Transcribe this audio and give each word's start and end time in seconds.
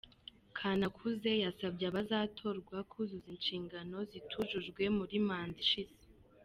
Kanakuze 0.57 1.31
yasabye 1.45 1.85
abazatorwa 1.91 2.77
kuzuzuza 2.91 3.29
inshingano 3.35 3.97
zitujujwe 4.09 4.83
muri 4.97 5.15
manda 5.27 5.59
ishize. 5.65 5.97